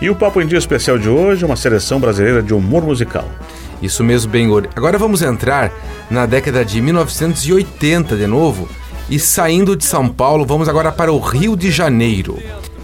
E 0.00 0.10
o 0.10 0.14
Papo 0.14 0.42
em 0.42 0.46
Dia 0.46 0.58
especial 0.58 0.98
de 0.98 1.08
hoje 1.08 1.42
é 1.42 1.46
uma 1.46 1.56
seleção 1.56 1.98
brasileira 1.98 2.42
de 2.42 2.52
humor 2.52 2.82
musical. 2.82 3.24
Isso 3.80 4.04
mesmo, 4.04 4.30
Benhor. 4.30 4.68
Agora 4.76 4.98
vamos 4.98 5.22
entrar 5.22 5.72
na 6.10 6.26
década 6.26 6.64
de 6.64 6.80
1980 6.82 8.14
de 8.14 8.26
novo 8.26 8.68
e 9.08 9.18
saindo 9.18 9.74
de 9.74 9.84
São 9.84 10.08
Paulo, 10.08 10.44
vamos 10.44 10.68
agora 10.68 10.92
para 10.92 11.12
o 11.12 11.18
Rio 11.18 11.56
de 11.56 11.70
Janeiro. 11.70 12.38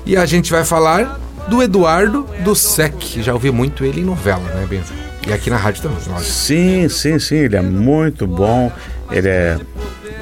E 0.07 0.17
a 0.17 0.25
gente 0.25 0.51
vai 0.51 0.64
falar 0.64 1.21
do 1.48 1.62
Eduardo 1.62 2.27
do 2.41 2.55
Sec. 2.55 2.95
Já 3.19 3.35
ouvi 3.35 3.51
muito 3.51 3.85
ele 3.85 4.01
em 4.01 4.05
novela, 4.05 4.43
né, 4.55 4.67
Benhor? 4.67 4.85
E 5.27 5.33
aqui 5.33 5.51
na 5.51 5.57
rádio 5.57 5.83
também. 5.83 5.99
Olha. 6.09 6.25
Sim, 6.25 6.89
sim, 6.89 7.19
sim, 7.19 7.37
ele 7.37 7.57
é 7.57 7.63
muito 7.63 8.27
bom, 8.27 8.73
ele 9.11 9.29
é, 9.29 9.59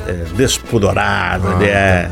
é 0.06 0.12
despudorado, 0.36 1.48
ah, 1.48 1.54
ele 1.54 1.70
é, 1.70 2.10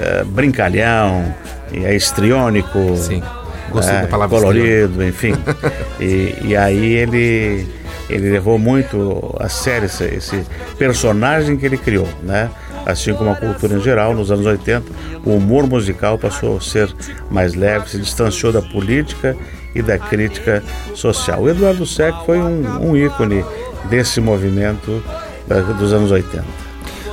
é, 0.00 0.24
brincalhão, 0.24 1.34
é 1.72 1.94
estriônico. 1.94 2.96
Sim. 2.96 3.22
Gostei 3.70 3.96
é, 3.96 4.02
da 4.02 4.08
palavra 4.08 4.38
colorido, 4.38 5.04
enfim. 5.04 5.34
e, 6.00 6.34
e 6.42 6.56
aí 6.56 6.94
ele 6.94 7.66
ele 8.08 8.30
levou 8.30 8.58
muito 8.58 9.36
a 9.38 9.48
sério 9.48 9.84
esse, 9.84 10.04
esse, 10.04 10.42
personagem 10.78 11.56
que 11.56 11.66
ele 11.66 11.76
criou, 11.76 12.08
né? 12.22 12.50
Assim 12.86 13.12
como 13.12 13.30
a 13.30 13.34
cultura 13.34 13.74
em 13.74 13.82
geral, 13.82 14.14
nos 14.14 14.30
anos 14.30 14.46
80, 14.46 14.84
o 15.26 15.34
humor 15.34 15.66
musical 15.66 16.16
passou 16.16 16.56
a 16.56 16.60
ser 16.60 16.90
mais 17.30 17.54
leve, 17.54 17.90
se 17.90 17.98
distanciou 17.98 18.50
da 18.50 18.62
política 18.62 19.36
e 19.74 19.82
da 19.82 19.98
crítica 19.98 20.62
social. 20.94 21.42
O 21.42 21.48
Eduardo 21.50 21.84
Sec 21.84 22.14
foi 22.24 22.38
um, 22.38 22.90
um 22.90 22.96
ícone 22.96 23.44
desse 23.90 24.20
movimento 24.22 25.02
da, 25.46 25.60
dos 25.60 25.92
anos 25.92 26.10
80. 26.10 26.44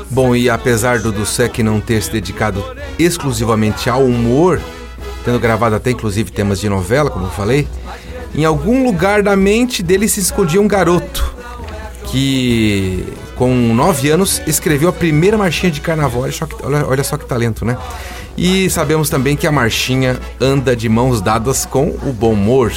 Bom, 0.09 0.35
e 0.35 0.49
apesar 0.49 0.99
do 0.99 1.11
Dussek 1.11 1.61
não 1.63 1.81
ter 1.81 2.01
se 2.01 2.11
dedicado 2.11 2.63
exclusivamente 2.97 3.89
ao 3.89 4.05
humor, 4.05 4.61
tendo 5.25 5.39
gravado 5.39 5.75
até 5.75 5.91
inclusive 5.91 6.31
temas 6.31 6.59
de 6.59 6.69
novela, 6.69 7.09
como 7.09 7.25
eu 7.25 7.31
falei, 7.31 7.67
em 8.33 8.45
algum 8.45 8.85
lugar 8.85 9.23
da 9.23 9.35
mente 9.35 9.81
dele 9.81 10.07
se 10.07 10.19
escondia 10.19 10.61
um 10.61 10.67
garoto 10.67 11.33
que, 12.05 13.03
com 13.35 13.53
nove 13.73 14.09
anos, 14.09 14.41
escreveu 14.45 14.89
a 14.89 14.93
primeira 14.93 15.37
marchinha 15.37 15.71
de 15.71 15.81
carnaval. 15.81 16.21
Olha 16.21 16.31
só 16.31 16.45
que, 16.45 16.55
olha, 16.63 16.85
olha 16.85 17.03
só 17.03 17.17
que 17.17 17.25
talento, 17.25 17.65
né? 17.65 17.77
E 18.37 18.69
sabemos 18.69 19.09
também 19.09 19.35
que 19.35 19.47
a 19.47 19.51
marchinha 19.51 20.19
anda 20.39 20.75
de 20.75 20.87
mãos 20.87 21.21
dadas 21.21 21.65
com 21.65 21.87
o 22.03 22.13
bom 22.13 22.33
humor. 22.33 22.71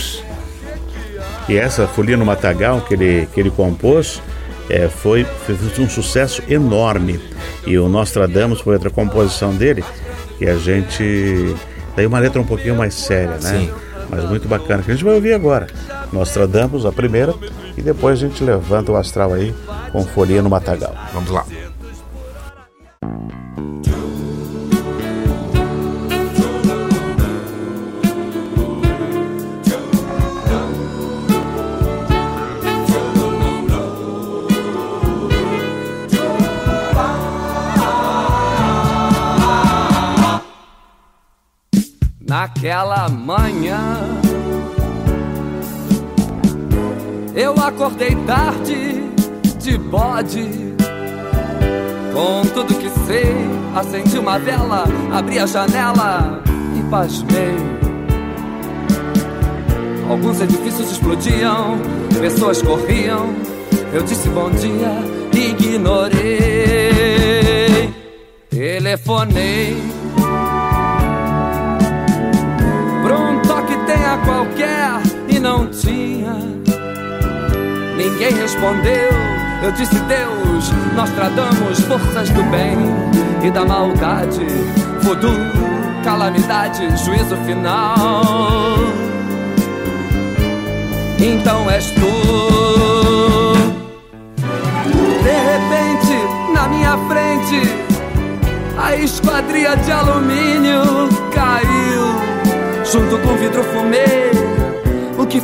E 1.49 1.57
essa 1.57 1.87
Folia 1.87 2.17
no 2.17 2.25
Matagal 2.25 2.81
que 2.83 2.95
ele, 2.95 3.29
que 3.35 3.41
ele 3.41 3.51
compôs 3.51 4.23
é, 4.71 4.89
foi, 4.89 5.25
foi 5.25 5.85
um 5.85 5.89
sucesso 5.89 6.43
enorme. 6.49 7.21
E 7.67 7.79
o 7.79 7.89
Nostradamus 7.89 8.61
foi 8.61 8.75
outra 8.75 8.91
composição 8.91 9.55
dele, 9.55 9.85
que 10.39 10.47
a 10.47 10.57
gente. 10.57 11.55
Daí 11.99 12.07
uma 12.07 12.21
letra 12.21 12.41
um 12.41 12.47
pouquinho 12.47 12.77
mais 12.77 12.95
séria, 12.95 13.39
né? 13.39 13.41
Sim 13.41 13.71
mas 14.09 14.25
muito 14.25 14.49
bacana, 14.49 14.83
que 14.83 14.91
a 14.91 14.95
gente 14.95 15.05
vai 15.05 15.15
ouvir 15.15 15.35
agora. 15.35 15.67
Nostradamus, 16.13 16.87
a 16.87 16.93
primeira, 16.93 17.35
e 17.77 17.83
depois 17.83 18.19
a 18.19 18.27
gente 18.27 18.43
levanta 18.43 18.91
o 18.91 18.97
astral 18.97 19.35
aí 19.35 19.55
com 19.93 20.05
folia 20.05 20.43
no 20.43 20.49
matagal. 20.49 20.95
Vamos 21.13 21.31
lá. 21.31 21.45
Naquela 42.69 43.09
manhã. 43.09 43.99
Eu 47.35 47.55
acordei 47.55 48.15
tarde, 48.27 49.03
de 49.59 49.79
bode. 49.79 50.75
Com 52.13 52.43
tudo 52.53 52.75
que 52.75 52.91
sei, 53.07 53.35
acendi 53.75 54.19
uma 54.19 54.39
vela, 54.39 54.85
abri 55.11 55.39
a 55.39 55.47
janela 55.47 56.43
e 56.79 56.83
pasmei. 56.91 57.57
Alguns 60.11 60.39
edifícios 60.43 60.93
explodiam, 60.93 61.79
pessoas 62.21 62.61
corriam. 62.61 63.33
Eu 63.95 64.03
disse 64.03 64.29
bom 64.29 64.51
dia, 64.51 64.93
ignorei. 65.33 66.19
Telefonei 68.51 69.98
qualquer 74.29 75.01
e 75.27 75.39
não 75.41 75.67
tinha. 75.69 76.35
Ninguém 77.97 78.33
respondeu, 78.35 79.11
eu 79.63 79.73
disse 79.73 79.99
Deus, 80.01 80.71
nós 80.95 81.11
tradamos 81.11 81.81
forças 81.81 82.29
do 82.31 82.43
bem 82.45 82.77
e 83.43 83.51
da 83.51 83.65
maldade, 83.65 84.47
voodoo, 85.01 85.33
calamidade, 86.05 86.87
juízo 87.05 87.37
final. 87.47 87.97
Então 91.19 91.69
és 91.71 91.91
tu. 91.93 92.98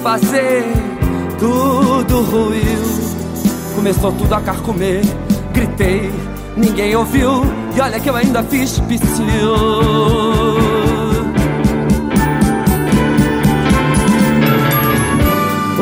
Fazer? 0.05 0.63
Tudo 1.39 2.21
ruiu. 2.21 2.63
Começou 3.75 4.13
tudo 4.13 4.35
a 4.35 4.41
carcomer. 4.43 5.01
Gritei, 5.55 6.13
ninguém 6.55 6.95
ouviu. 6.95 7.43
E 7.75 7.81
olha 7.81 7.99
que 7.99 8.11
eu 8.11 8.15
ainda 8.15 8.43
fiz 8.43 8.79
psiu. 8.81 9.55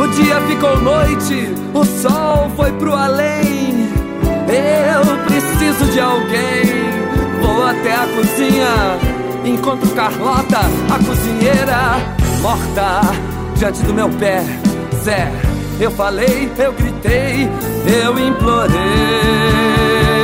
O 0.00 0.06
dia 0.15 0.41
ficou 0.43 0.81
noite, 0.81 1.53
o 1.75 1.84
sol 1.84 2.49
foi 2.56 2.71
pro 2.72 2.94
além. 2.94 3.91
Eu 4.47 5.16
preciso 5.27 5.84
de 5.93 5.99
alguém. 5.99 6.93
Vou 7.41 7.66
até 7.66 7.93
a 7.93 8.06
cozinha 8.06 8.99
Encontro 9.44 9.91
Carlota, 9.91 10.60
a 10.89 11.04
cozinheira, 11.04 11.97
morta 12.41 13.31
diante 13.62 13.83
do 13.84 13.95
meu 13.95 14.11
pé. 14.19 14.43
Zé, 15.05 15.31
eu 15.78 15.89
falei, 15.93 16.50
eu 16.59 16.73
gritei, 16.73 17.49
eu 18.03 18.19
implorei. 18.19 20.22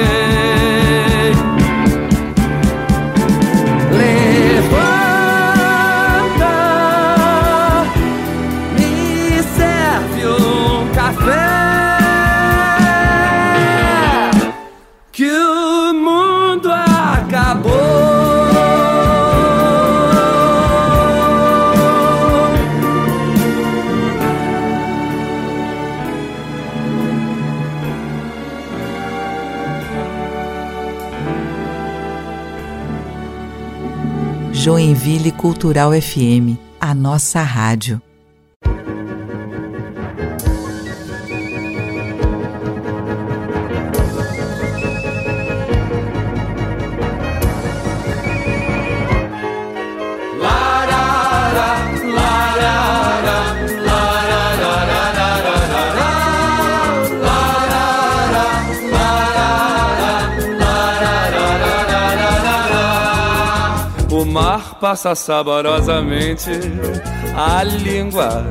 Joinville 34.68 35.32
Cultural 35.32 35.92
FM, 35.98 36.58
a 36.78 36.94
nossa 36.94 37.40
rádio. 37.40 38.02
Passa 64.88 65.14
saborosamente 65.14 66.48
a 67.36 67.62
língua 67.62 68.42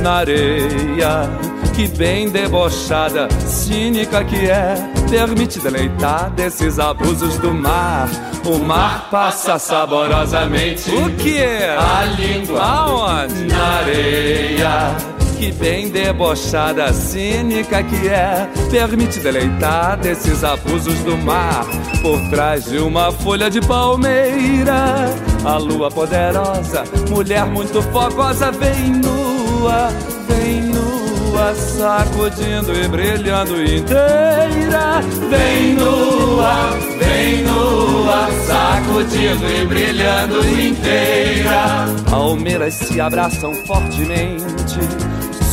na 0.00 0.18
areia. 0.18 1.28
que 1.74 1.88
bem 1.88 2.30
debochada, 2.30 3.28
cínica 3.40 4.24
que 4.24 4.48
é, 4.48 4.76
permite 5.10 5.58
deleitar 5.58 6.30
desses 6.30 6.78
abusos 6.78 7.36
do 7.38 7.52
mar. 7.52 8.08
O 8.44 8.60
mar 8.60 9.08
passa 9.10 9.58
saborosamente. 9.58 10.88
O 10.88 11.10
que? 11.16 11.42
A 11.42 12.04
língua. 12.16 12.62
Aonde? 12.62 13.44
Na 13.46 13.78
areia 13.78 15.16
que 15.38 15.52
bem 15.52 15.90
debochada, 15.90 16.92
cínica 16.92 17.82
que 17.82 18.08
é, 18.08 18.48
permite 18.70 19.20
deleitar 19.20 19.98
desses 19.98 20.42
abusos 20.42 20.98
do 21.00 21.16
mar. 21.18 21.66
Por 22.02 22.18
trás 22.30 22.64
de 22.64 22.78
uma 22.78 23.12
folha 23.12 23.50
de 23.50 23.60
palmeira, 23.60 25.10
a 25.46 25.58
lua 25.58 25.88
poderosa, 25.88 26.82
mulher 27.08 27.46
muito 27.46 27.80
fogosa, 27.80 28.50
vem 28.50 28.90
nua, 28.94 29.90
vem 30.26 30.62
nua, 30.62 31.54
sacudindo 31.54 32.72
e 32.74 32.88
brilhando 32.88 33.62
inteira. 33.62 35.00
Vem 35.30 35.74
nua, 35.74 36.70
vem 36.98 37.44
nua, 37.44 38.28
sacudindo 38.44 39.48
e 39.48 39.66
brilhando 39.66 40.40
inteira. 40.48 41.86
Palmeiras 42.10 42.74
se 42.74 43.00
abraçam 43.00 43.54
fortemente 43.66 44.80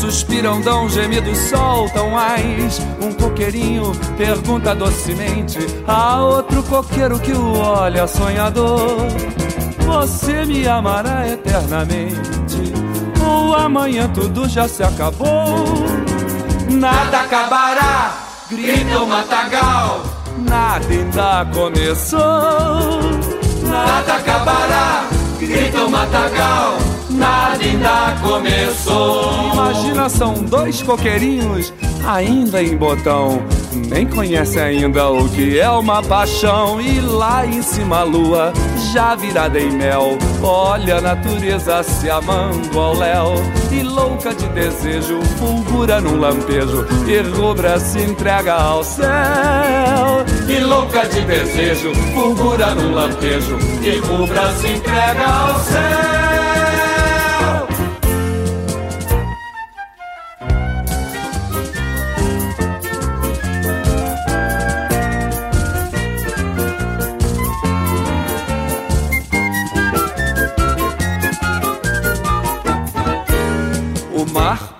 suspiram, 0.04 0.60
dão 0.60 0.90
gemidos, 0.90 1.38
soltam 1.38 2.10
mais. 2.10 2.82
Um 3.02 3.14
coqueirinho 3.14 3.94
pergunta 4.18 4.76
docemente 4.76 5.60
a 5.88 6.22
outro 6.22 6.62
coqueiro 6.64 7.18
que 7.20 7.32
o 7.32 7.58
olha 7.58 8.06
sonhador: 8.06 8.98
Você 9.86 10.46
me 10.46 10.68
amará 10.68 11.28
eternamente? 11.28 12.74
Ou 13.26 13.56
amanhã 13.56 14.10
tudo 14.10 14.48
já 14.48 14.68
se 14.68 14.84
acabou? 14.84 15.66
Nada 16.70 17.22
acabará, 17.22 18.14
grita 18.50 19.00
o 19.00 19.08
matagal. 19.08 20.04
Nada 20.38 20.88
ainda 20.88 21.46
começou. 21.54 22.20
Nada 23.64 24.16
acabará, 24.16 25.06
grita 25.40 25.86
o 25.86 25.90
matagal 25.90 26.93
nada 27.14 27.64
ainda 27.64 28.16
começou. 28.22 29.52
Imagina, 29.54 30.10
são 30.10 30.34
dois 30.34 30.82
coqueirinhos 30.82 31.74
ainda 32.06 32.62
em 32.62 32.76
botão. 32.76 33.42
Nem 33.90 34.06
conhece 34.06 34.60
ainda 34.60 35.10
o 35.10 35.28
que 35.30 35.60
é 35.60 35.70
uma 35.70 36.02
paixão. 36.04 36.80
E 36.82 37.00
lá 37.00 37.46
em 37.46 37.62
cima 37.62 38.00
a 38.00 38.04
lua, 38.04 38.54
já 38.92 39.16
virada 39.16 39.60
em 39.60 39.72
mel. 39.72 40.18
Olha 40.42 40.98
a 40.98 41.02
natureza 41.02 41.84
se 41.84 42.10
amando 42.10 42.80
ao 42.80 42.96
léu. 42.96 43.34
E 43.72 43.82
louca 43.82 44.34
de 44.34 44.48
desejo, 44.50 45.22
fulgura 45.38 46.00
num 46.02 46.20
lampejo. 46.20 46.86
E 47.08 47.20
rubra 47.36 47.80
se 47.80 48.00
entrega 48.00 48.54
ao 48.54 48.84
céu. 48.84 49.06
E 50.48 50.60
louca 50.60 51.08
de 51.08 51.22
desejo, 51.22 51.94
fulgura 52.14 52.76
num 52.76 52.94
lampejo. 52.94 53.58
E 53.82 53.98
rubra 53.98 54.52
se 54.54 54.68
entrega 54.68 55.26
ao 55.26 55.60
céu. 55.60 56.03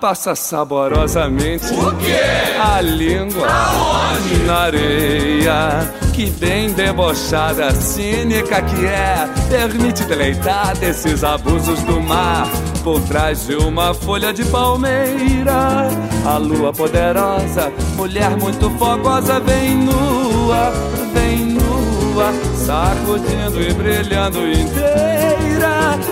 Passa 0.04 0.34
saborosamente. 0.34 1.64
O 1.72 1.96
quê? 1.96 2.20
A 2.62 2.78
língua. 2.82 3.48
Aonde? 3.48 4.36
Na 4.44 4.56
areia. 4.64 5.94
Que 6.12 6.26
bem 6.26 6.70
debochada, 6.74 7.72
cínica 7.72 8.60
que 8.60 8.84
é. 8.84 9.26
Permite 9.48 10.04
deleitar 10.04 10.76
desses 10.76 11.24
abusos 11.24 11.82
do 11.84 12.02
mar. 12.02 12.46
Por 12.82 13.00
trás 13.04 13.46
de 13.46 13.54
uma 13.54 13.94
folha 13.94 14.30
de 14.30 14.44
palmeira. 14.44 15.88
A 16.26 16.36
lua 16.36 16.70
poderosa, 16.70 17.72
mulher 17.96 18.36
muito 18.36 18.68
fogosa, 18.72 19.40
vem 19.40 19.74
nua, 19.74 20.70
vem 21.14 21.46
nua, 21.46 22.30
sacudindo 22.54 23.58
e 23.58 23.72
brilhando 23.72 24.46
inteira. 24.46 25.23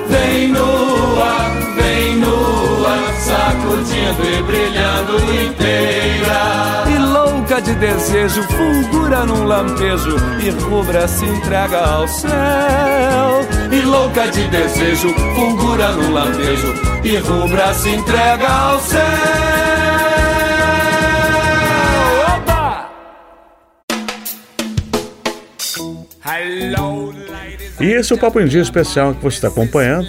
Vem 0.09 0.49
nua, 0.49 1.33
vem 1.77 2.17
nua, 2.17 2.99
sacudindo 3.19 4.23
e 4.25 4.43
brilhando 4.43 5.17
inteira. 5.17 6.85
E 6.89 6.99
louca 6.99 7.61
de 7.61 7.75
desejo, 7.75 8.43
fulgura 8.45 9.25
num 9.25 9.45
lampejo 9.45 10.17
e 10.41 10.51
rubra 10.51 11.09
se 11.09 11.25
entrega 11.25 11.79
ao 11.79 12.09
céu. 12.09 12.31
E 13.71 13.81
louca 13.83 14.29
de 14.29 14.47
desejo, 14.49 15.09
fulgura 15.35 15.89
num 15.93 16.13
lampejo 16.13 16.75
e 17.03 17.17
rubra 17.17 17.75
se 17.75 17.91
entrega 17.91 18.49
ao 18.49 18.81
céu. 18.81 19.52
E 27.83 27.87
esse 27.87 28.13
é 28.13 28.17
o 28.17 28.19
Papo 28.19 28.39
em 28.39 28.47
Dia 28.47 28.63
especial 28.63 29.13
que 29.13 29.21
você 29.21 29.39
está 29.39 29.49
acompanhando, 29.49 30.07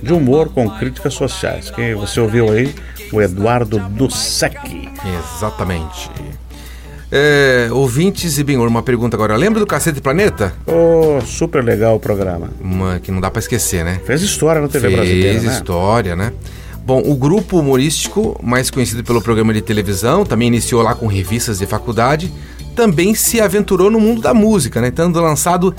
de 0.00 0.12
humor 0.12 0.50
com 0.50 0.70
críticas 0.70 1.14
sociais. 1.14 1.68
Quem 1.68 1.92
você 1.92 2.20
ouviu 2.20 2.48
aí, 2.48 2.72
o 3.12 3.20
Eduardo 3.20 3.80
Dussek. 3.90 4.88
Exatamente. 5.34 6.08
É, 7.10 7.70
ouvintes 7.72 8.38
e 8.38 8.44
bem, 8.44 8.56
uma 8.56 8.84
pergunta 8.84 9.16
agora. 9.16 9.34
Lembra 9.34 9.58
do 9.58 9.66
Cacete 9.66 10.00
Planeta? 10.00 10.54
Oh, 10.64 11.20
super 11.26 11.64
legal 11.64 11.96
o 11.96 12.00
programa. 12.00 12.50
Uma 12.60 13.00
que 13.00 13.10
não 13.10 13.20
dá 13.20 13.32
pra 13.32 13.40
esquecer, 13.40 13.84
né? 13.84 14.00
Fez 14.04 14.22
história 14.22 14.62
na 14.62 14.68
TV 14.68 14.86
Fez 14.86 14.94
brasileira, 14.94 15.40
né? 15.40 15.52
história, 15.52 16.14
né? 16.14 16.32
Bom, 16.84 17.02
o 17.04 17.16
grupo 17.16 17.58
humorístico, 17.58 18.38
mais 18.40 18.70
conhecido 18.70 19.02
pelo 19.02 19.20
programa 19.20 19.52
de 19.52 19.60
televisão, 19.60 20.24
também 20.24 20.46
iniciou 20.46 20.82
lá 20.82 20.94
com 20.94 21.08
revistas 21.08 21.58
de 21.58 21.66
faculdade, 21.66 22.32
também 22.76 23.12
se 23.12 23.40
aventurou 23.40 23.90
no 23.90 23.98
mundo 23.98 24.20
da 24.20 24.32
música, 24.32 24.80
né? 24.80 24.90
Tendo 24.92 25.20
lançado 25.20 25.74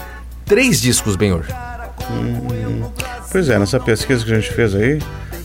três 0.49 0.81
discos, 0.81 1.15
Benhor. 1.15 1.45
Pois 3.31 3.47
é, 3.47 3.57
nessa 3.59 3.79
pesquisa 3.79 4.25
que 4.25 4.31
a 4.33 4.35
gente 4.39 4.51
fez 4.51 4.73
aí, 4.75 4.99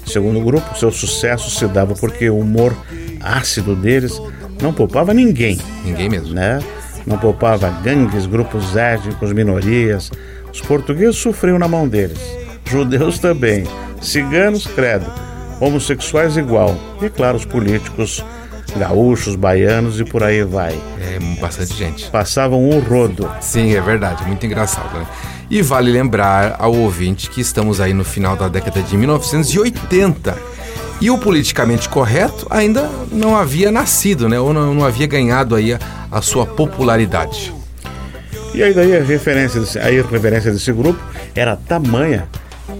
segundo 0.06 0.40
o 0.40 0.44
grupo, 0.44 0.76
seu 0.78 0.90
sucesso 0.90 1.50
se 1.50 1.66
dava 1.68 1.94
porque 1.94 2.28
o 2.30 2.38
humor 2.38 2.74
ácido 3.20 3.76
deles 3.76 4.20
não 4.60 4.72
poupava 4.72 5.12
ninguém, 5.14 5.58
Ninguém 5.84 6.08
mesmo. 6.08 6.34
né? 6.34 6.58
Não 7.06 7.18
poupava 7.18 7.68
gangues, 7.82 8.24
grupos 8.24 8.74
étnicos, 8.76 9.32
minorias. 9.32 10.10
Os 10.50 10.60
portugueses 10.62 11.16
sofriam 11.16 11.58
na 11.58 11.68
mão 11.68 11.86
deles. 11.86 12.18
Judeus 12.64 13.18
também. 13.18 13.64
Ciganos, 14.00 14.66
credo. 14.66 15.04
Homossexuais 15.60 16.36
igual. 16.38 16.74
E 17.02 17.10
claro, 17.10 17.36
os 17.36 17.44
políticos 17.44 18.24
gaúchos, 18.76 19.36
baianos 19.36 20.00
e 20.00 20.04
por 20.04 20.22
aí 20.22 20.42
vai. 20.42 20.78
É 21.00 21.40
bastante 21.40 21.74
gente. 21.74 22.10
Passavam 22.10 22.68
um 22.68 22.78
rodo. 22.80 23.30
Sim, 23.40 23.74
é 23.74 23.80
verdade, 23.80 24.24
muito 24.26 24.44
engraçado, 24.44 24.98
né? 24.98 25.06
E 25.50 25.62
vale 25.62 25.90
lembrar 25.90 26.56
ao 26.58 26.74
ouvinte 26.74 27.28
que 27.30 27.40
estamos 27.40 27.80
aí 27.80 27.92
no 27.92 28.04
final 28.04 28.36
da 28.36 28.48
década 28.48 28.82
de 28.82 28.96
1980 28.96 30.36
e 31.00 31.10
o 31.10 31.18
politicamente 31.18 31.88
correto 31.88 32.46
ainda 32.48 32.88
não 33.12 33.36
havia 33.36 33.70
nascido, 33.70 34.28
né? 34.28 34.38
Ou 34.40 34.52
não, 34.52 34.74
não 34.74 34.84
havia 34.84 35.06
ganhado 35.06 35.54
aí 35.54 35.74
a, 35.74 35.78
a 36.10 36.22
sua 36.22 36.46
popularidade. 36.46 37.52
E 38.54 38.62
aí 38.62 38.72
daí 38.72 38.96
a 38.96 39.02
referência 39.02 39.60
a 39.82 40.10
referência 40.10 40.52
desse 40.52 40.72
grupo 40.72 41.00
era 41.34 41.56
tamanha 41.56 42.28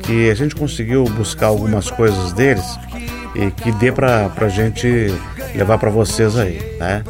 que 0.04 0.30
a 0.30 0.34
gente 0.34 0.54
conseguiu 0.54 1.04
buscar 1.04 1.46
algumas 1.46 1.90
coisas 1.90 2.32
deles 2.32 2.64
e 3.34 3.50
que 3.50 3.70
dê 3.72 3.90
pra, 3.92 4.28
pra 4.30 4.48
gente 4.48 5.12
levar 5.54 5.78
pra 5.78 5.90
vocês 5.90 6.36
aí, 6.38 6.60
né? 6.78 7.02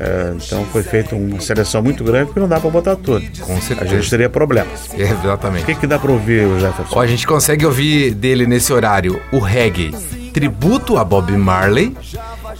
É, 0.00 0.32
então 0.36 0.64
foi 0.66 0.84
feita 0.84 1.16
uma 1.16 1.40
seleção 1.40 1.82
muito 1.82 2.04
grande 2.04 2.26
porque 2.26 2.38
não 2.38 2.46
dá 2.48 2.60
pra 2.60 2.70
botar 2.70 2.94
tudo. 2.94 3.24
Com 3.40 3.56
A 3.56 3.60
certeza. 3.60 3.90
gente 3.96 4.08
teria 4.10 4.28
problemas. 4.30 4.88
É, 4.96 5.02
exatamente. 5.02 5.64
O 5.64 5.66
que, 5.66 5.74
que 5.74 5.86
dá 5.88 5.98
pra 5.98 6.12
ouvir, 6.12 6.46
Jefferson? 6.60 6.96
Ó, 6.96 7.00
a 7.00 7.06
gente 7.06 7.26
consegue 7.26 7.66
ouvir 7.66 8.14
dele 8.14 8.46
nesse 8.46 8.72
horário 8.72 9.20
o 9.32 9.38
reggae, 9.40 9.90
tributo 10.32 10.96
a 10.96 11.04
Bob 11.04 11.32
Marley 11.36 11.96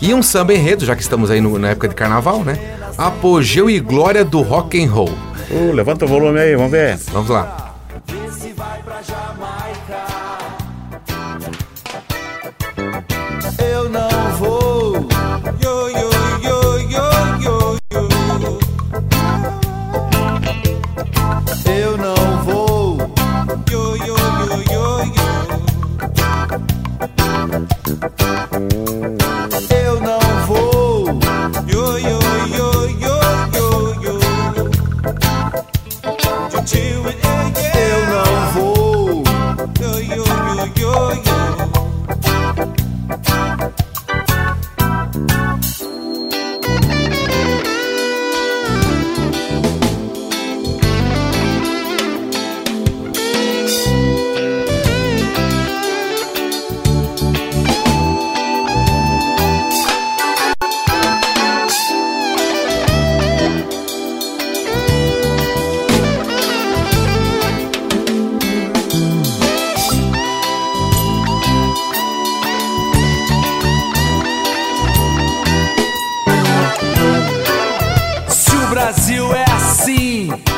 e 0.03 0.13
um 0.13 0.21
samba 0.23 0.53
enredo, 0.53 0.85
já 0.85 0.97
que 0.97 1.03
estamos 1.03 1.31
aí 1.31 1.41
no- 1.41 1.59
na 1.61 1.69
época 1.69 1.87
de 1.89 1.95
carnaval, 1.95 2.43
né? 2.43 2.59
Apogeu 2.97 3.71
e 3.71 3.79
glória 3.79 4.25
do 4.25 4.43
rock 4.43 4.83
and 4.85 4.91
roll. 4.91 5.13
Uh, 5.49 5.73
levanta 5.73 6.05
o 6.05 6.09
volume 6.09 6.41
aí, 6.41 6.57
vamos 6.57 6.73
ver. 6.73 6.99
Vamos 7.13 7.31
lá. 7.31 7.68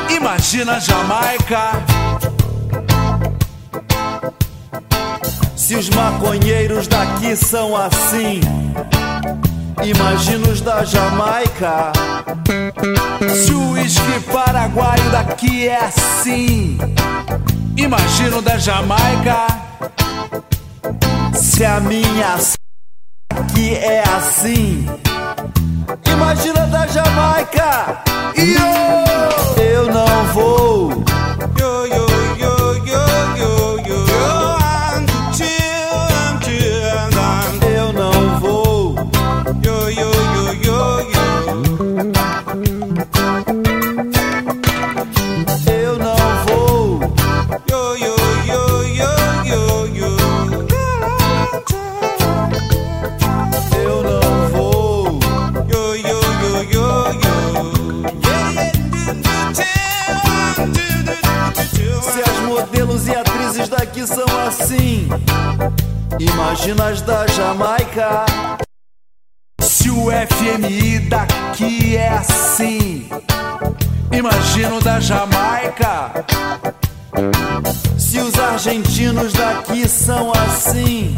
Imagina 0.08 0.74
a 0.74 0.78
Jamaica. 0.78 1.72
Se 5.56 5.74
os 5.74 5.90
maconheiros 5.90 6.86
daqui 6.86 7.34
são 7.34 7.76
assim, 7.76 8.40
imagina 9.82 10.48
os 10.48 10.60
da 10.60 10.84
Jamaica. 10.84 11.92
Se 13.34 13.52
o 13.52 13.72
uísque 13.72 14.20
paraguaio 14.32 15.10
daqui 15.10 15.66
é 15.66 15.84
assim, 15.86 16.78
imagina 17.76 18.36
o 18.36 18.42
da 18.42 18.58
Jamaica. 18.58 19.46
Se 21.34 21.64
a 21.64 21.80
minha 21.80 22.36
aqui 23.30 23.74
é 23.74 24.04
assim, 24.16 24.86
imagina 26.12 26.66
da 26.66 26.86
Jamaica. 26.86 28.02
Yo! 28.36 29.62
Eu 29.62 29.86
não 29.86 30.24
vou. 30.32 30.90
Daqui 64.00 64.06
são 64.06 64.40
assim, 64.46 65.08
imagina 66.18 66.88
as 66.88 67.02
da 67.02 67.26
Jamaica. 67.26 68.24
Se 69.60 69.90
o 69.90 70.06
FMI 70.10 71.00
daqui 71.00 71.96
é 71.96 72.08
assim, 72.08 73.08
imagina 74.10 74.74
o 74.74 74.80
da 74.80 75.00
Jamaica. 75.00 76.24
Se 77.98 78.18
os 78.20 78.38
argentinos 78.38 79.32
daqui 79.32 79.86
são 79.88 80.32
assim, 80.32 81.14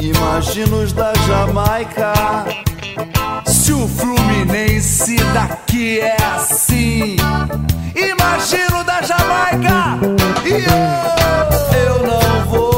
imagina 0.00 0.76
os 0.76 0.92
da 0.92 1.12
Jamaica. 1.26 2.12
Se 3.68 3.74
o 3.74 3.86
Fluminense 3.86 5.16
daqui 5.34 6.00
é 6.00 6.16
assim, 6.34 7.16
imagina 7.94 8.80
o 8.80 8.82
da 8.82 9.02
Jamaica. 9.02 9.98
Yo! 10.42 11.76
Eu 11.76 12.02
não 12.06 12.46
vou. 12.46 12.77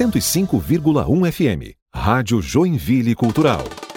105,1 0.00 1.26
FM. 1.30 1.74
Rádio 1.92 2.40
Joinville 2.40 3.14
Cultural. 3.14 3.89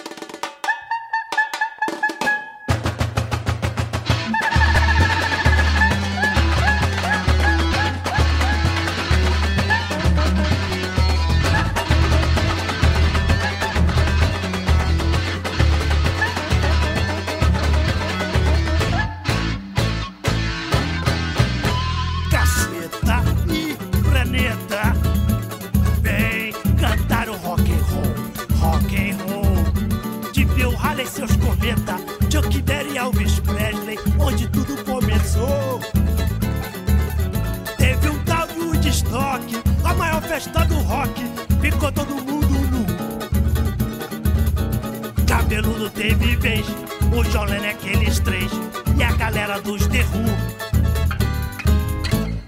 Festa 40.34 40.64
do 40.64 40.74
rock 40.80 41.22
Ficou 41.60 41.92
todo 41.92 42.12
mundo 42.16 42.48
nu 42.72 42.84
Cabeludo 45.26 45.88
teve 45.90 46.34
vez 46.36 46.66
O 47.16 47.22
Jolene 47.22 47.68
aqueles 47.68 48.18
três 48.18 48.50
E 48.98 49.02
a 49.04 49.12
galera 49.12 49.60
dos 49.60 49.86
The 49.86 50.04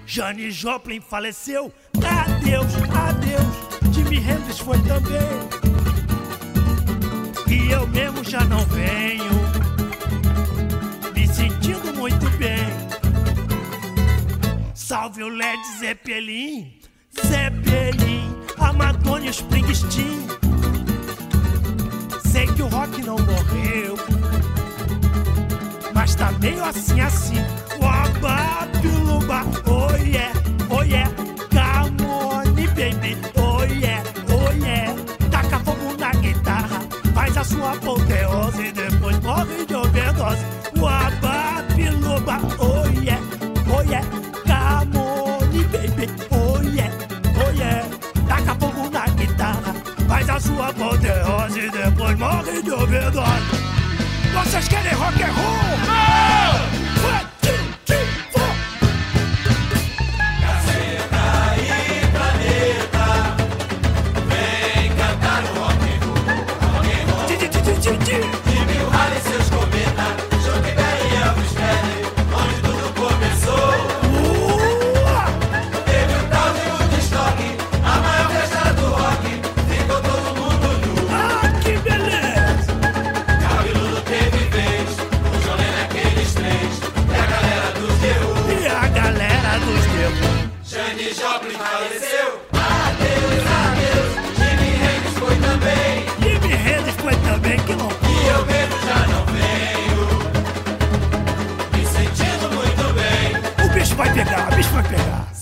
Jane 0.05 0.49
Joplin 0.49 0.99
faleceu. 0.99 1.71
Adeus, 1.97 2.73
adeus. 2.91 3.93
Jimi 3.93 4.17
Hendrix 4.17 4.57
foi 4.57 4.79
também. 4.79 5.19
E 7.47 7.71
eu 7.71 7.85
mesmo 7.87 8.23
já 8.23 8.43
não 8.45 8.65
venho. 8.65 9.29
Me 11.13 11.27
sentindo 11.27 11.93
muito 11.93 12.27
bem. 12.37 12.65
Salve 14.73 15.21
o 15.21 15.29
Led 15.29 15.59
Zeppelin. 15.77 16.86
Zeppelin. 17.25 18.35
A 18.57 18.73
Madonna 18.73 19.25
o 19.25 19.29
Springsteen. 19.29 20.27
Sei 22.31 22.47
que 22.47 22.61
o 22.61 22.67
rock 22.67 23.01
não 23.01 23.17
morreu. 23.17 23.97
Mas 25.93 26.15
tá 26.15 26.31
meio 26.33 26.63
assim 26.63 26.99
assim. 27.01 27.43
Wabapiluba, 27.79 29.43
oh 29.67 29.95
yeah, 30.03 30.33
oh 30.69 30.81
yeah, 30.83 31.09
come 31.51 32.01
on 32.09 32.47
baby, 32.75 33.17
oh 33.37 33.63
yeah, 33.63 34.03
oh 34.29 34.51
yeah. 34.63 34.93
Taca 35.29 35.59
fogo 35.59 35.95
na 35.97 36.11
guitarra, 36.11 36.81
faz 37.13 37.37
a 37.37 37.43
sua 37.43 37.73
apoteose 37.73 38.76
e 52.17 52.19
depois 52.19 52.19
morre 52.19 52.61
de 52.61 52.71
overdose. 52.71 53.27
Vocês 54.33 54.67
querem 54.67 54.93
rock 54.93 55.21
and 55.21 55.31
roll? 55.31 56.16
Vai 104.65 104.83
pegar, 104.83 105.21
o 105.21 105.35
bicho 105.35 105.36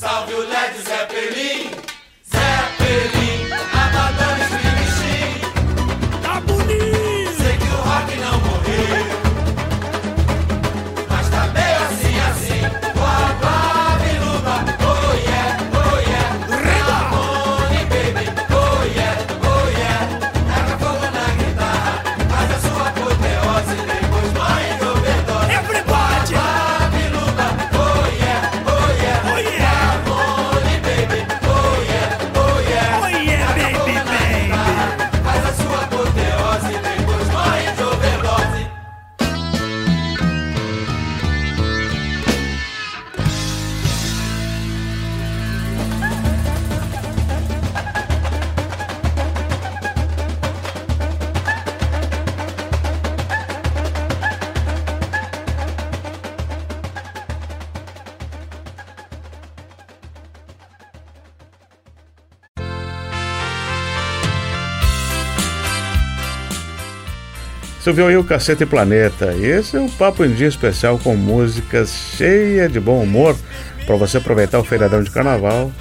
Você 67.86 67.92
ouviu 67.92 68.08
aí 68.08 68.18
o 68.18 68.24
Cacete 68.24 68.65
Planeta. 68.65 69.32
Esse 69.36 69.77
é 69.77 69.80
um 69.80 69.88
Papo 69.88 70.25
em 70.25 70.34
Dia 70.34 70.48
especial 70.48 70.98
com 70.98 71.15
músicas 71.15 71.92
cheias 72.18 72.74
de 72.74 72.80
bom 72.80 73.00
humor 73.04 73.38
para 73.86 73.96
você 73.96 74.18
aproveitar 74.18 74.58
o 74.58 74.63
feriadão 74.63 75.04
de 75.04 75.12
carnaval. 75.12 75.72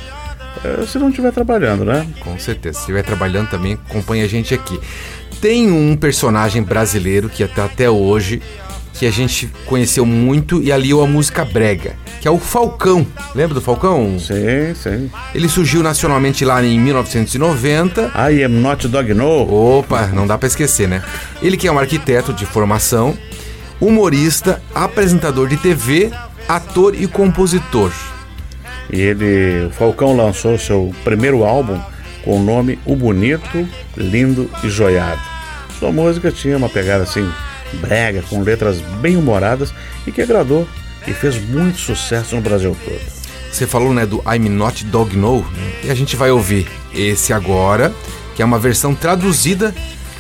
eh, 0.62 0.84
Se 0.86 0.98
não 0.98 1.08
estiver 1.08 1.32
trabalhando, 1.32 1.82
né? 1.82 2.06
Com 2.20 2.38
certeza. 2.38 2.74
Se 2.74 2.80
estiver 2.82 3.02
trabalhando 3.04 3.48
também, 3.48 3.78
acompanha 3.88 4.26
a 4.26 4.28
gente 4.28 4.52
aqui. 4.52 4.78
Tem 5.40 5.72
um 5.72 5.96
personagem 5.96 6.62
brasileiro 6.62 7.30
que 7.30 7.42
até, 7.42 7.62
até 7.62 7.88
hoje 7.88 8.42
que 8.94 9.06
a 9.06 9.10
gente 9.10 9.50
conheceu 9.66 10.06
muito 10.06 10.62
e 10.62 10.72
aliou 10.72 11.02
a 11.02 11.06
música 11.06 11.44
brega, 11.44 11.96
que 12.20 12.28
é 12.28 12.30
o 12.30 12.38
Falcão. 12.38 13.04
Lembra 13.34 13.54
do 13.54 13.60
Falcão? 13.60 14.18
Sim, 14.18 14.74
sim. 14.74 15.10
Ele 15.34 15.48
surgiu 15.48 15.82
nacionalmente 15.82 16.44
lá 16.44 16.64
em 16.64 16.78
1990. 16.78 18.12
I 18.30 18.44
am 18.44 18.60
not 18.60 18.86
dog 18.86 19.12
no. 19.12 19.78
Opa, 19.78 20.06
não 20.06 20.26
dá 20.26 20.38
pra 20.38 20.46
esquecer, 20.46 20.88
né? 20.88 21.02
Ele 21.42 21.56
que 21.56 21.66
é 21.66 21.72
um 21.72 21.78
arquiteto 21.78 22.32
de 22.32 22.46
formação, 22.46 23.18
humorista, 23.80 24.62
apresentador 24.72 25.48
de 25.48 25.56
TV, 25.56 26.12
ator 26.48 26.94
e 26.94 27.08
compositor. 27.08 27.92
E 28.92 29.00
ele, 29.00 29.66
o 29.66 29.70
Falcão 29.70 30.16
lançou 30.16 30.56
seu 30.56 30.94
primeiro 31.02 31.42
álbum 31.42 31.80
com 32.24 32.38
o 32.38 32.42
nome 32.42 32.78
O 32.86 32.94
Bonito, 32.94 33.68
Lindo 33.96 34.48
e 34.62 34.68
Joiado. 34.68 35.20
Sua 35.80 35.90
música 35.90 36.30
tinha 36.30 36.56
uma 36.56 36.68
pegada 36.68 37.02
assim 37.02 37.28
brega, 37.74 38.22
com 38.22 38.42
letras 38.42 38.80
bem 39.00 39.16
humoradas 39.16 39.74
e 40.06 40.12
que 40.12 40.22
agradou 40.22 40.66
e 41.06 41.12
fez 41.12 41.38
muito 41.38 41.78
sucesso 41.78 42.34
no 42.34 42.40
Brasil 42.40 42.76
todo. 42.84 43.14
Você 43.50 43.66
falou, 43.66 43.94
né, 43.94 44.04
do 44.04 44.22
I'm 44.26 44.48
Not 44.48 44.84
Dog 44.86 45.16
No, 45.16 45.44
e 45.84 45.90
a 45.90 45.94
gente 45.94 46.16
vai 46.16 46.30
ouvir 46.30 46.66
esse 46.92 47.32
agora, 47.32 47.94
que 48.34 48.42
é 48.42 48.44
uma 48.44 48.58
versão 48.58 48.94
traduzida 48.94 49.72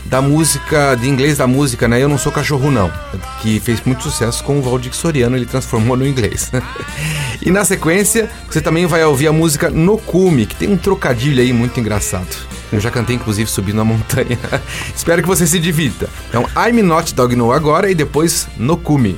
da 0.04 0.20
música, 0.20 0.94
de 0.94 1.08
inglês 1.08 1.38
da 1.38 1.46
música, 1.46 1.88
né, 1.88 2.00
Eu 2.00 2.08
Não 2.08 2.18
Sou 2.18 2.30
Cachorro 2.30 2.70
Não, 2.70 2.92
que 3.40 3.58
fez 3.58 3.80
muito 3.84 4.04
sucesso 4.04 4.44
com 4.44 4.58
o 4.58 4.62
Valdir 4.62 4.94
Soriano, 4.94 5.36
ele 5.36 5.46
transformou 5.46 5.96
no 5.96 6.06
inglês. 6.06 6.52
e 7.42 7.50
na 7.50 7.64
sequência, 7.64 8.30
você 8.48 8.60
também 8.60 8.86
vai 8.86 9.04
ouvir 9.04 9.26
a 9.26 9.32
música 9.32 9.70
No 9.70 9.98
Cume, 9.98 10.46
que 10.46 10.54
tem 10.54 10.68
um 10.68 10.76
trocadilho 10.76 11.42
aí 11.42 11.52
muito 11.52 11.80
engraçado. 11.80 12.53
Eu 12.74 12.80
já 12.80 12.90
cantei, 12.90 13.14
inclusive, 13.14 13.48
subindo 13.48 13.80
a 13.80 13.84
montanha. 13.84 14.38
Espero 14.94 15.22
que 15.22 15.28
você 15.28 15.46
se 15.46 15.60
divirta. 15.60 16.08
Então, 16.28 16.44
I'm 16.56 16.82
Not 16.82 17.14
Dog 17.14 17.36
No 17.36 17.52
agora 17.52 17.88
e 17.88 17.94
depois 17.94 18.48
No 18.56 18.76
Cume. 18.76 19.16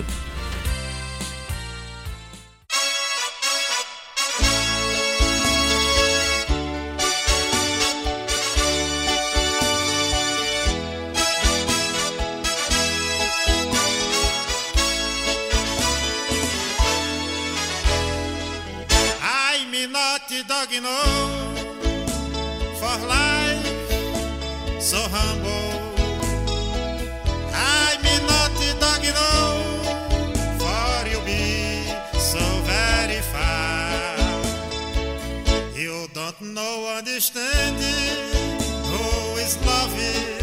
Understand 37.16 37.80
it. 37.80 38.60
Who 38.92 39.40
is 39.40 39.56
loving, 39.64 40.36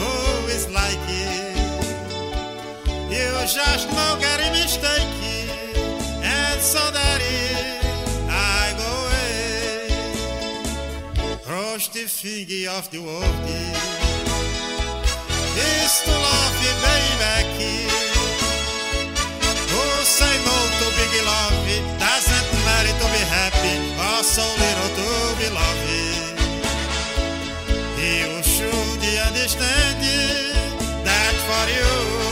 who 0.00 0.48
is 0.48 0.64
like 0.70 1.04
it. 1.06 1.52
You 3.12 3.28
just 3.44 3.90
know 3.92 4.16
get 4.18 4.40
a 4.40 4.50
mistake, 4.52 5.20
and 6.22 6.60
so 6.62 6.80
that 6.96 7.20
is. 7.20 7.84
I 8.30 8.72
go 8.80 8.90
away. 9.04 9.92
Cross 11.44 11.88
the 11.88 12.08
finger 12.08 12.70
of 12.70 12.88
the 12.90 13.00
world. 13.00 13.44
Is 15.60 15.94
to 16.06 16.14
love 16.28 16.56
you, 16.64 16.74
baby. 16.88 17.84
Who 19.72 19.84
say 20.16 20.34
no 20.48 20.56
to 20.78 20.86
big 20.96 21.14
love? 21.28 21.68
Doesn't 22.00 22.48
matter 22.64 22.94
to 23.00 23.06
be 23.12 23.22
happy 23.38 23.76
or 24.08 24.22
so 24.24 24.44
little 24.62 24.90
to 24.96 25.08
be 25.38 25.48
loved. 25.52 26.13
Should 29.46 29.60
understand 29.60 31.04
that 31.04 31.34
for 31.46 31.68
you 31.70 32.23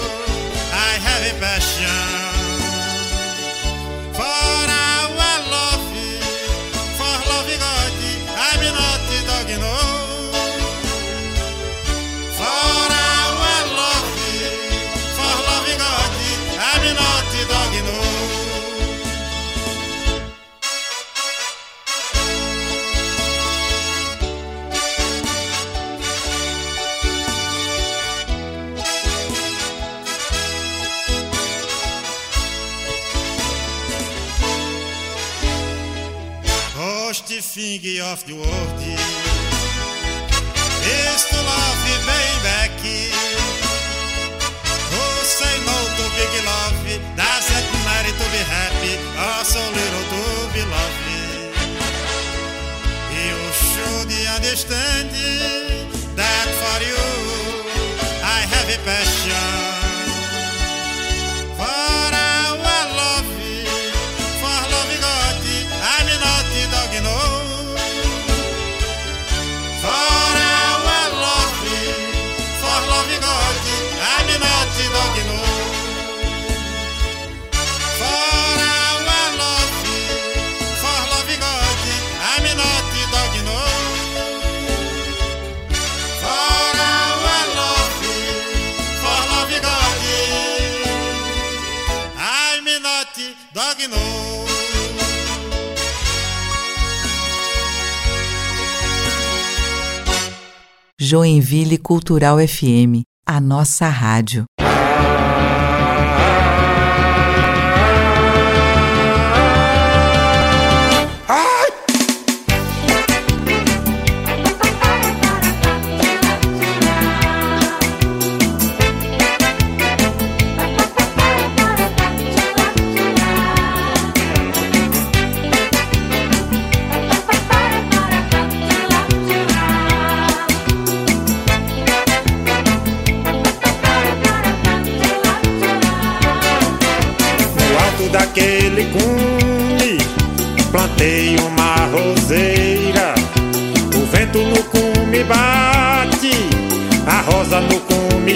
Joinville 101.13 101.77
Cultural 101.77 102.39
FM, 102.39 103.03
a 103.27 103.39
nossa 103.39 103.87
rádio. 103.87 104.45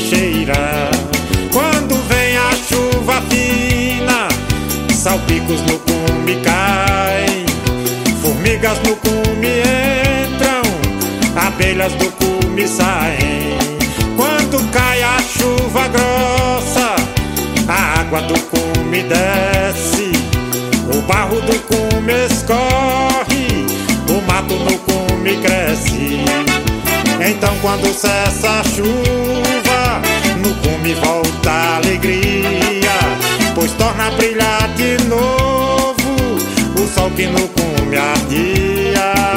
Cheira. 0.00 0.90
Quando 1.52 1.94
vem 2.08 2.36
a 2.36 2.50
chuva 2.68 3.22
fina, 3.30 4.28
salpicos 4.92 5.60
no 5.62 5.78
cume 5.80 6.36
caem, 6.42 7.46
formigas 8.20 8.78
no 8.82 8.96
cume 8.96 9.62
entram, 10.26 10.62
abelhas 11.46 11.92
do 11.94 12.10
cume 12.12 12.66
saem. 12.68 13.56
Quando 14.16 14.70
cai 14.70 15.02
a 15.02 15.18
chuva 15.22 15.88
grossa, 15.88 16.96
a 17.68 18.00
água 18.00 18.22
do 18.22 18.38
cume 18.42 19.02
desce, 19.02 20.12
o 20.92 21.02
barro 21.02 21.40
do 21.40 21.58
cume 21.66 22.12
escorre, 22.26 23.66
o 24.08 24.20
mato 24.26 24.54
no 24.54 24.78
cume 24.78 25.36
cresce. 25.36 26.24
Então 27.28 27.54
quando 27.60 27.92
cessa 27.92 28.60
a 28.60 28.64
chuva, 28.64 29.65
no 30.46 30.54
cume 30.62 30.94
volta 30.94 31.50
a 31.50 31.76
alegria, 31.78 32.96
pois 33.54 33.72
torna 33.72 34.06
a 34.06 34.10
brilhar 34.10 34.68
de 34.76 34.96
novo 35.04 35.96
o 36.80 36.86
sol 36.94 37.10
que 37.16 37.26
no 37.26 37.48
cume 37.48 37.98
ardia. 37.98 39.35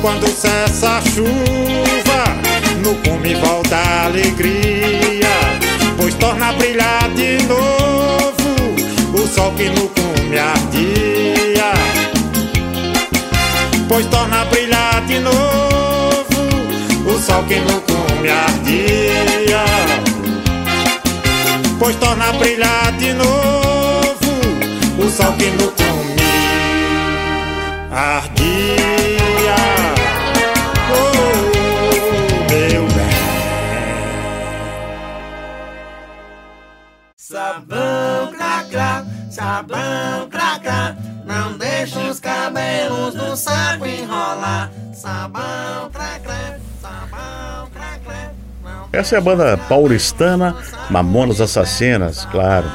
Quando 0.00 0.26
cessa 0.28 0.98
a 0.98 1.02
chuva, 1.02 2.22
no 2.82 2.94
cume 3.02 3.34
volta 3.34 3.76
a 3.76 4.06
alegria, 4.06 5.28
pois 5.96 6.14
torna 6.14 6.48
a 6.48 6.52
brilhar 6.52 7.08
de 7.10 7.42
novo 7.44 9.22
o 9.22 9.26
sol 9.26 9.52
que 9.56 9.68
no 9.70 9.88
cume 9.88 10.38
ardia. 10.38 11.72
Pois 13.88 14.06
torna 14.06 14.42
a 14.42 14.44
brilhar 14.44 15.06
de 15.06 15.20
novo 15.20 15.36
o 17.06 17.20
sol 17.20 17.44
que 17.48 17.60
no 17.60 17.80
cume 17.80 18.30
ardia 18.30 19.64
pois 21.78 21.96
torna 21.96 22.28
a 22.28 22.32
brilhar 22.32 22.92
de 22.98 23.14
novo 23.14 24.32
o 24.98 25.10
sol 25.10 25.34
que 25.38 25.50
no 25.52 25.70
cume 25.72 26.22
ardia. 27.90 29.17
Essa 48.98 49.14
é 49.14 49.18
a 49.18 49.20
banda 49.20 49.56
paulistana 49.68 50.56
Mamonas 50.90 51.40
Assassinas, 51.40 52.24
claro. 52.30 52.66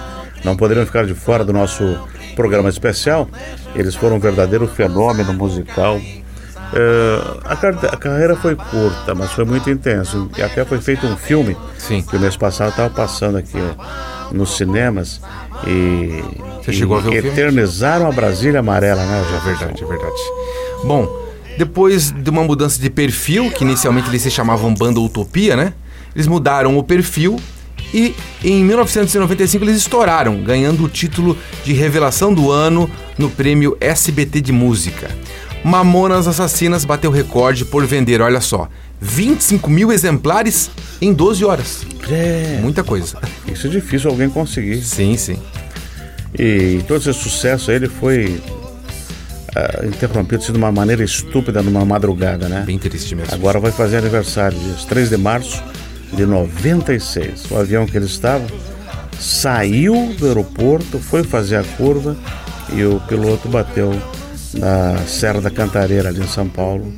Não 0.43 0.55
poderiam 0.55 0.85
ficar 0.85 1.05
de 1.05 1.13
fora 1.13 1.43
do 1.43 1.51
nosso 1.53 1.97
programa 2.35 2.69
especial. 2.69 3.27
Eles 3.75 3.95
foram 3.95 4.15
um 4.17 4.19
verdadeiro 4.19 4.67
fenômeno 4.67 5.33
musical. 5.33 5.99
É, 6.75 7.37
a, 7.45 7.55
car- 7.55 7.77
a 7.91 7.97
carreira 7.97 8.35
foi 8.35 8.55
curta, 8.55 9.13
mas 9.13 9.31
foi 9.31 9.45
muito 9.45 9.69
intenso. 9.69 10.29
E 10.37 10.41
até 10.41 10.63
foi 10.65 10.79
feito 10.81 11.05
um 11.05 11.15
filme 11.17 11.55
Sim. 11.77 12.01
que 12.01 12.15
o 12.15 12.19
mês 12.19 12.35
passado 12.37 12.69
estava 12.69 12.89
passando 12.89 13.37
aqui 13.37 13.57
nos 14.31 14.55
cinemas. 14.57 15.21
E, 15.67 16.23
Você 16.63 16.71
e 16.71 16.73
chegou 16.73 16.97
a 16.97 17.01
ver 17.01 17.09
o 17.09 17.11
filme? 17.11 17.29
eternizaram 17.29 18.07
a 18.07 18.11
Brasília 18.11 18.59
Amarela, 18.61 19.03
né, 19.05 19.21
É 19.21 19.31
Jefferson? 19.31 19.65
verdade, 19.65 19.83
é 19.83 19.87
verdade. 19.87 20.21
Bom, 20.83 21.07
depois 21.57 22.11
de 22.11 22.29
uma 22.29 22.43
mudança 22.43 22.81
de 22.81 22.89
perfil, 22.89 23.51
que 23.51 23.63
inicialmente 23.63 24.09
eles 24.09 24.21
se 24.21 24.31
chamavam 24.31 24.73
Banda 24.73 24.99
Utopia, 24.99 25.55
né? 25.55 25.73
Eles 26.15 26.27
mudaram 26.27 26.77
o 26.77 26.83
perfil 26.83 27.39
e 27.93 28.15
em 28.43 28.63
1995 28.63 29.63
eles 29.63 29.77
estouraram, 29.77 30.41
ganhando 30.41 30.83
o 30.83 30.89
título 30.89 31.37
de 31.63 31.73
revelação 31.73 32.33
do 32.33 32.51
ano 32.51 32.89
no 33.17 33.29
prêmio 33.29 33.77
SBT 33.79 34.41
de 34.41 34.51
Música. 34.51 35.09
Mamonas 35.63 36.27
Assassinas 36.27 36.83
bateu 36.83 37.09
recorde 37.09 37.63
por 37.63 37.85
vender, 37.85 38.21
olha 38.21 38.41
só, 38.41 38.67
25 38.99 39.69
mil 39.69 39.91
exemplares 39.91 40.69
em 41.01 41.13
12 41.13 41.45
horas. 41.45 41.85
É, 42.09 42.59
Muita 42.61 42.83
coisa. 42.83 43.17
isso 43.47 43.67
é 43.67 43.69
difícil 43.69 44.09
alguém 44.09 44.29
conseguir. 44.29 44.81
Sim, 44.81 45.15
sim. 45.15 45.37
E 46.37 46.81
todo 46.87 46.97
esse 46.99 47.13
sucesso 47.13 47.69
aí, 47.69 47.77
ele 47.77 47.87
foi 47.87 48.41
ah, 49.55 49.85
interrompido 49.85 50.43
de 50.43 50.51
uma 50.51 50.71
maneira 50.71 51.03
estúpida 51.03 51.61
numa 51.61 51.85
madrugada, 51.85 52.49
né? 52.49 52.63
Bem 52.65 52.79
triste 52.79 53.15
mesmo. 53.15 53.33
Agora 53.33 53.59
vai 53.59 53.71
fazer 53.71 53.97
aniversário, 53.97 54.57
dia 54.57 54.75
3 54.87 55.09
de 55.09 55.17
março 55.17 55.63
de 56.15 56.25
96. 56.25 57.51
O 57.51 57.57
avião 57.57 57.85
que 57.85 57.97
ele 57.97 58.05
estava 58.05 58.45
saiu 59.19 60.13
do 60.17 60.27
aeroporto, 60.27 60.99
foi 60.99 61.23
fazer 61.23 61.57
a 61.57 61.63
curva 61.63 62.15
e 62.73 62.83
o 62.83 62.99
piloto 63.01 63.47
bateu 63.47 63.93
na 64.53 64.97
Serra 65.07 65.41
da 65.41 65.49
Cantareira, 65.49 66.09
ali 66.09 66.21
em 66.21 66.27
São 66.27 66.47
Paulo. 66.47 66.91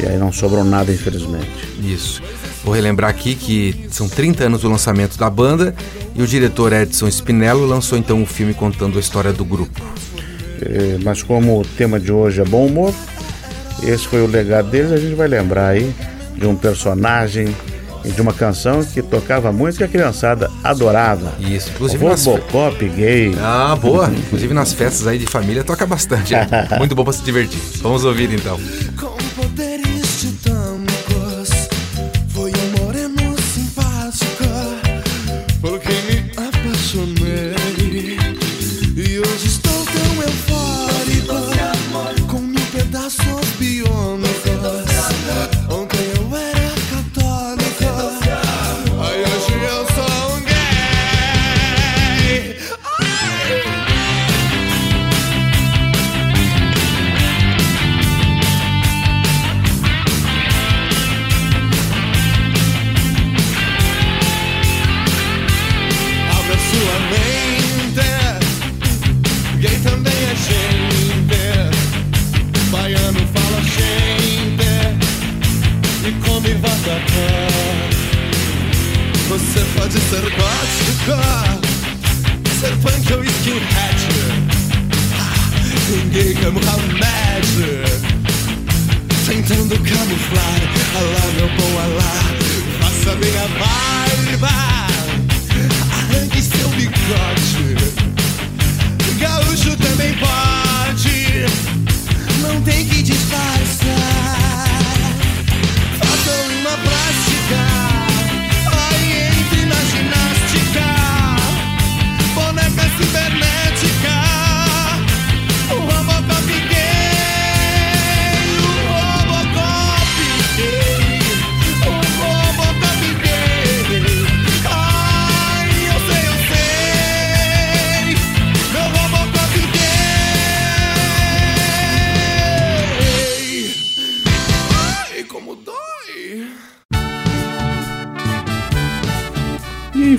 E 0.00 0.06
aí 0.06 0.16
não 0.16 0.32
sobrou 0.32 0.64
nada, 0.64 0.92
infelizmente. 0.92 1.68
Isso. 1.82 2.22
Vou 2.64 2.74
relembrar 2.74 3.10
aqui 3.10 3.34
que 3.34 3.86
são 3.90 4.08
30 4.08 4.44
anos 4.44 4.62
do 4.62 4.68
lançamento 4.68 5.16
da 5.16 5.28
banda 5.30 5.74
e 6.14 6.22
o 6.22 6.26
diretor 6.26 6.72
Edson 6.72 7.08
Spinello 7.10 7.66
lançou 7.66 7.96
então 7.98 8.20
um 8.20 8.26
filme 8.26 8.54
contando 8.54 8.96
a 8.96 9.00
história 9.00 9.32
do 9.32 9.44
grupo. 9.44 9.80
Eh, 10.60 10.98
Mas 11.02 11.22
como 11.22 11.60
o 11.60 11.64
tema 11.64 11.98
de 11.98 12.12
hoje 12.12 12.40
é 12.40 12.44
bom 12.44 12.66
humor, 12.66 12.92
esse 13.82 14.06
foi 14.06 14.22
o 14.22 14.26
legado 14.26 14.70
deles, 14.70 14.92
a 14.92 14.96
gente 14.96 15.14
vai 15.14 15.28
lembrar 15.28 15.68
aí 15.68 15.94
de 16.36 16.46
um 16.46 16.56
personagem 16.56 17.54
de 18.14 18.20
uma 18.20 18.32
canção 18.32 18.82
que 18.84 19.02
tocava 19.02 19.52
muito 19.52 19.76
que 19.78 19.84
a 19.84 19.88
criançada 19.88 20.50
adorava. 20.64 21.32
Isso, 21.38 21.70
inclusive 21.74 22.04
o 22.04 22.16
fe- 22.16 22.30
Robocop 22.30 22.88
gay. 22.88 23.34
Ah, 23.40 23.76
boa. 23.80 24.10
Inclusive 24.16 24.52
nas 24.54 24.72
festas 24.72 25.06
aí 25.06 25.18
de 25.18 25.26
família 25.26 25.62
toca 25.64 25.86
bastante. 25.86 26.34
é. 26.34 26.46
Muito 26.78 26.94
bom 26.94 27.04
pra 27.04 27.12
se 27.12 27.22
divertir. 27.22 27.60
Vamos 27.82 28.04
ouvir 28.04 28.32
então. 28.32 28.58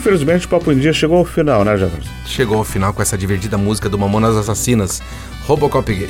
Infelizmente 0.09 0.45
o 0.45 0.49
Papo 0.49 0.71
em 0.71 0.79
Dia 0.79 0.91
chegou 0.91 1.17
ao 1.17 1.25
final, 1.25 1.63
né, 1.63 1.77
Jefferson? 1.77 2.09
Chegou 2.25 2.57
ao 2.57 2.63
final 2.63 2.93
com 2.93 3.01
essa 3.01 3.17
divertida 3.17 3.57
música 3.57 3.87
do 3.87 3.97
Mamonas 3.97 4.35
Assassinas, 4.35 5.01
Robocop 5.45 5.93
Gay. 5.93 6.09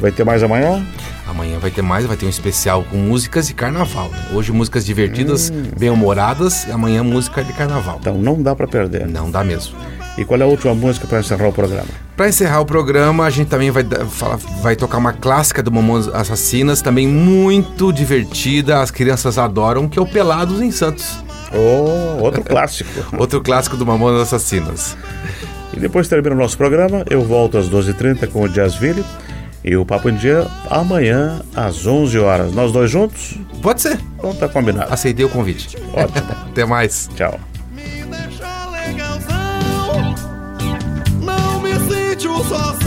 Vai 0.00 0.10
ter 0.12 0.24
mais 0.24 0.42
amanhã? 0.42 0.84
Amanhã 1.26 1.58
vai 1.58 1.70
ter 1.70 1.82
mais, 1.82 2.04
vai 2.04 2.16
ter 2.16 2.26
um 2.26 2.28
especial 2.28 2.84
com 2.90 2.96
músicas 2.96 3.46
de 3.46 3.54
carnaval. 3.54 4.08
né? 4.10 4.18
Hoje 4.32 4.52
músicas 4.52 4.84
divertidas, 4.84 5.50
bem-humoradas, 5.78 6.64
e 6.66 6.70
amanhã 6.72 7.02
música 7.02 7.42
de 7.42 7.52
carnaval. 7.52 7.98
Então 8.00 8.16
não 8.18 8.42
dá 8.42 8.54
pra 8.54 8.66
perder. 8.66 9.06
Não 9.06 9.30
dá 9.30 9.42
mesmo. 9.42 9.74
E 10.18 10.24
qual 10.24 10.40
é 10.40 10.44
a 10.44 10.46
última 10.46 10.74
música 10.74 11.06
pra 11.06 11.20
encerrar 11.20 11.48
o 11.48 11.52
programa? 11.52 11.86
Pra 12.16 12.28
encerrar 12.28 12.60
o 12.60 12.66
programa, 12.66 13.24
a 13.24 13.30
gente 13.30 13.48
também 13.48 13.70
vai, 13.70 13.82
dar- 13.82 14.04
fala- 14.06 14.38
vai 14.62 14.74
tocar 14.74 14.98
uma 14.98 15.12
clássica 15.12 15.62
do 15.62 15.70
Mamonas 15.70 16.08
Assassinas, 16.08 16.80
também 16.82 17.06
muito 17.06 17.92
divertida, 17.92 18.80
as 18.80 18.90
crianças 18.90 19.36
adoram, 19.38 19.88
que 19.88 19.98
é 19.98 20.02
o 20.02 20.06
Pelados 20.06 20.60
em 20.60 20.70
Santos. 20.70 21.22
Oh, 21.52 22.22
outro 22.22 22.42
clássico. 22.42 22.90
Outro 23.16 23.40
clássico 23.40 23.76
do 23.76 23.86
Mamonas 23.86 24.22
Assassinas. 24.22 24.96
E 25.72 25.78
depois 25.80 26.08
termina 26.08 26.34
o 26.34 26.38
nosso 26.38 26.56
programa. 26.56 27.04
Eu 27.08 27.22
volto 27.22 27.58
às 27.58 27.68
12h30 27.68 28.28
com 28.28 28.42
o 28.42 28.48
Jazzville. 28.48 29.04
E 29.64 29.76
o 29.76 29.84
Papo 29.84 30.08
em 30.08 30.14
Dia 30.14 30.46
amanhã 30.70 31.40
às 31.54 31.86
11 31.86 32.18
horas. 32.18 32.52
Nós 32.54 32.70
dois 32.72 32.90
juntos? 32.90 33.36
Pode 33.62 33.82
ser. 33.82 33.98
Então 34.18 34.34
tá 34.34 34.48
combinado. 34.48 34.92
Aceitei 34.92 35.24
o 35.24 35.28
convite. 35.28 35.76
Ótimo. 35.92 36.28
Até 36.50 36.64
mais. 36.64 37.08
Tchau. 37.16 37.38
Não 41.20 41.60
me 41.60 41.72
sinto 41.74 42.44
sozinho, 42.44 42.85